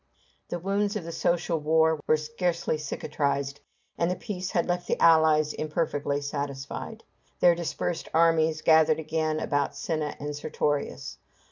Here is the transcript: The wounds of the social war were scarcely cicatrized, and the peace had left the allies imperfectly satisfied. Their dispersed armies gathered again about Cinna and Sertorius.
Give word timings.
The 0.49 0.57
wounds 0.57 0.95
of 0.95 1.03
the 1.03 1.11
social 1.11 1.59
war 1.59 1.99
were 2.07 2.17
scarcely 2.17 2.77
cicatrized, 2.79 3.59
and 3.99 4.09
the 4.09 4.15
peace 4.15 4.49
had 4.49 4.65
left 4.65 4.87
the 4.87 4.99
allies 4.99 5.53
imperfectly 5.53 6.21
satisfied. 6.21 7.03
Their 7.39 7.53
dispersed 7.53 8.09
armies 8.11 8.63
gathered 8.63 8.97
again 8.99 9.39
about 9.39 9.75
Cinna 9.75 10.15
and 10.19 10.35
Sertorius. 10.35 11.19